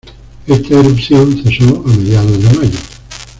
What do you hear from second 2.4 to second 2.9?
de mayo.